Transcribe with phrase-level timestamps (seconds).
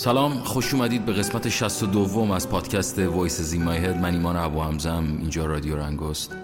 [0.00, 4.60] سلام خوش اومدید به قسمت 62 از پادکست Voices In My Head من ایمان ابو
[4.60, 6.36] حمزه‌م اینجا رادیو رنگست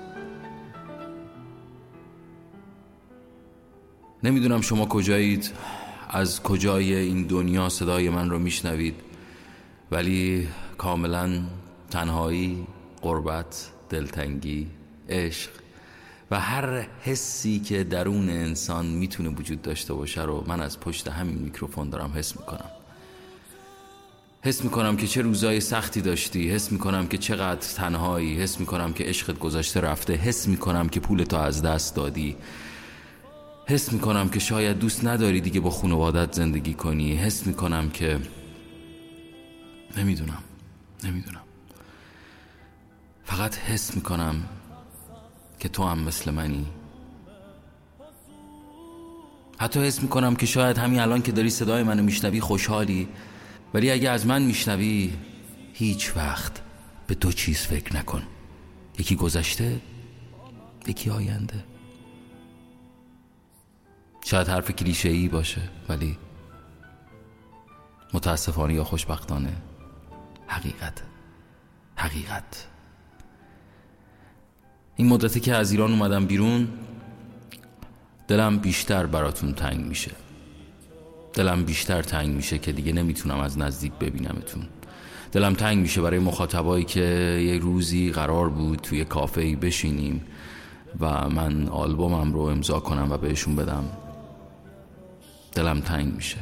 [4.22, 5.52] نمی‌دونم شما کجایید
[6.08, 8.94] از کجای این دنیا صدای من رو میشنوید
[9.90, 11.42] ولی کاملا
[11.90, 12.66] تنهایی
[13.02, 14.66] غربت دلتنگی
[15.08, 15.50] عشق
[16.30, 21.38] و هر حسی که درون انسان می‌تونه وجود داشته باشه رو من از پشت همین
[21.38, 22.70] میکروفون دارم حس می‌کنم.
[24.42, 29.04] حس می‌کنم که چه روزای سختی داشتی حس می‌کنم که چقدر تنهایی حس می‌کنم که
[29.04, 32.36] عشقت گذاشته رفته حس می‌کنم که پولتو از دست دادی.
[33.66, 37.16] حس می‌کنم که شاید دوست نداری دیگه با خانوادت زندگی کنی.
[37.16, 38.18] حس می‌کنم که
[39.96, 40.42] نمی‌دونم
[41.04, 41.40] نمی‌دونم.
[43.24, 44.42] فقط حس می‌کنم
[45.66, 46.66] که تو هم مثل منی.
[49.58, 53.08] حتی حس می‌کنم که شاید همین الان که داری صدای منو میشنوی خوشحالی
[53.74, 55.12] ولی اگه از من میشنوی
[55.72, 56.52] هیچ وقت
[57.06, 58.22] به دو چیز فکر نکن.
[58.98, 59.80] یکی گذشته
[60.86, 61.64] یکی آینده.
[64.24, 66.18] شاید حرف کلیشه ای باشه ولی
[68.14, 69.56] متاسفانه یا خوشبختانه
[70.46, 71.02] حقیقت
[71.96, 72.66] حقیقت.
[74.96, 76.68] این مدتی که از ایران اومدم بیرون
[78.28, 80.10] دلم بیشتر براتون تنگ میشه.
[81.34, 84.62] دلم بیشتر تنگ میشه که دیگه نمی‌تونم از نزدیک ببینمتون.
[85.32, 87.00] دلم تنگ میشه برای مخاطبایی که
[87.46, 90.24] یه روزی قرار بود توی کافه ای بشینیم
[91.00, 93.84] و من آلبومم رو امضا کنم و بهشون بدم.
[95.52, 96.38] دلم تنگ میشه.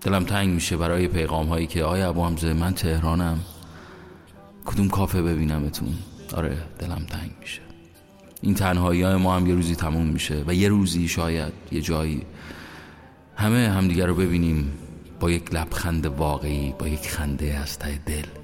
[0.00, 3.40] دلم تنگ میشه برای پیغام هایی که آیا ابو من تهرانم.
[4.64, 5.94] کدوم کافه ببینمتون؟
[6.34, 7.60] آره دلم تنگ میشه.
[8.42, 12.22] این تنهایی های ما هم یه روزی تموم میشه و یه روزی شاید یه جایی
[13.36, 14.72] همه همدیگر رو ببینیم
[15.20, 18.41] با یک لبخند واقعی با یک خنده از ته دل.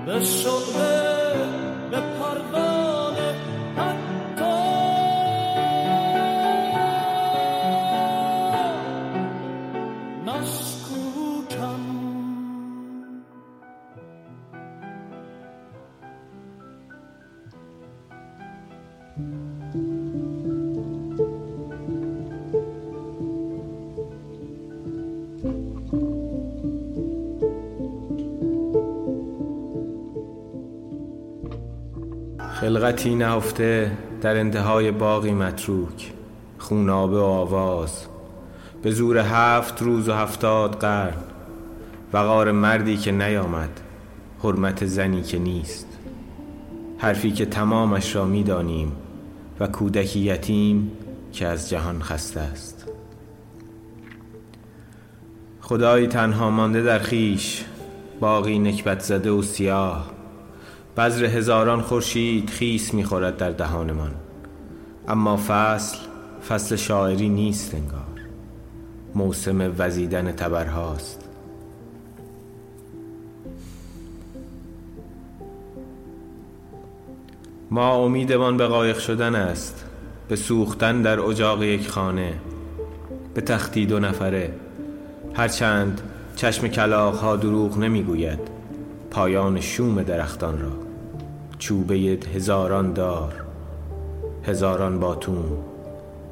[0.07, 1.35] به شعبه
[1.91, 3.35] به پروانه
[3.77, 4.55] حتی
[10.27, 11.81] مشکوکم
[32.61, 36.13] خلقتی نهفته در انتهای باقی متروک
[36.59, 38.07] خونابه و آواز.
[38.83, 41.17] به زور هفت روز و هفتاد قرن.
[42.13, 43.81] وقار مردی که نیامد
[44.43, 45.87] حرمت زنی که نیست.
[46.99, 48.93] حرفی که تمامش را می‌دانیم
[49.61, 50.91] و کودکی یتیم
[51.33, 52.87] که از جهان خسته است.
[55.61, 57.65] خدایی تنها مانده در خیش
[58.21, 60.20] باقی نکبت زده و سیاه.
[60.97, 64.15] بذر هزاران خورشید خیس می‌خورد در دهانمان.
[65.09, 65.99] اما فصل
[66.49, 68.21] فصل شاعری نیست انگار.
[69.15, 71.25] موسم وزیدن تبرهاست.
[77.71, 79.85] ما امیدمان به قایق شدن است
[80.29, 82.35] به سوختن در اجاق یک خانه
[83.35, 84.55] به تختی دو نفره.
[85.35, 86.01] هرچند
[86.37, 88.39] چشم کلاغ ها دروغ نمی‌گوید.
[89.11, 90.71] پایان شوم درختان را.
[91.59, 91.95] چوبه
[92.35, 93.35] هزاران دار
[94.45, 95.45] هزاران باتون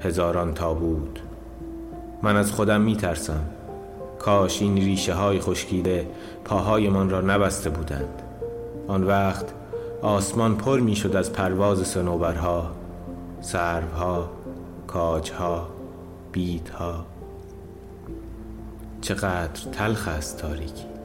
[0.00, 1.20] هزاران تابوت.
[2.22, 3.44] من از خودم میترسم.
[4.18, 6.06] کاش این ریشه های خشکیده
[6.44, 8.22] پاهایمان را نبسته بودند.
[8.88, 9.46] آن وقت
[10.02, 12.70] آسمان پر می‌شد از پرواز سنوبرها
[13.40, 14.30] سروها
[14.86, 15.68] کاجها
[16.32, 17.04] بیدها
[19.00, 20.97] چقدر تلخ است تاریکی.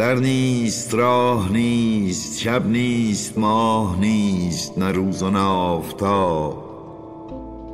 [0.00, 6.64] در نیست راه نیست شب نیست ماه نیست نه روز و نه آفتاب.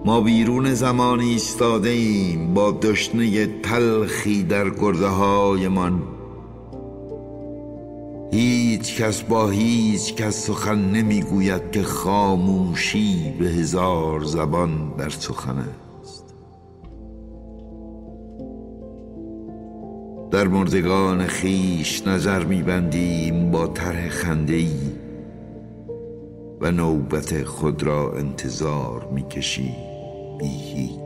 [0.05, 6.03] ما بیرون زمان ایستاده ایم با دشنه تلخی در گرده هایمان
[8.33, 15.69] هیچ کس با هیچ کس سخن نمی‌گوید که خاموشی به هزار زبان در سخن
[20.31, 24.93] در مردگان خیش نظر میبندیم با طرح خنده ای
[26.61, 29.77] و نوبت خود را انتظار می‌کشیم.
[30.39, 31.06] بی